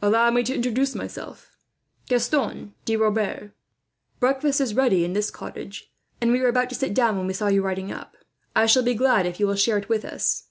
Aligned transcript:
"Allow 0.00 0.30
me 0.30 0.44
to 0.44 0.54
introduce 0.54 0.94
myself, 0.94 1.56
first 2.08 2.30
Gaston 2.30 2.74
de 2.84 2.94
Rebers. 2.96 3.50
Breakfast 4.20 4.60
is 4.60 4.72
ready 4.72 5.04
in 5.04 5.14
this 5.14 5.32
cottage, 5.32 5.90
and 6.20 6.30
we 6.30 6.40
were 6.40 6.46
about 6.46 6.68
to 6.68 6.76
sit 6.76 6.94
down 6.94 7.16
when 7.18 7.26
we 7.26 7.32
saw 7.32 7.48
you 7.48 7.60
riding 7.60 7.90
up. 7.90 8.16
I 8.54 8.66
shall 8.66 8.84
be 8.84 8.94
glad 8.94 9.26
if 9.26 9.40
you 9.40 9.48
will 9.48 9.56
share 9.56 9.78
it 9.78 9.88
with 9.88 10.04
us. 10.04 10.44